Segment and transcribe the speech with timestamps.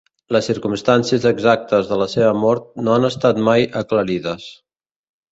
[0.35, 4.47] Les circumstàncies exactes de la seva mort no han estat mai aclarides.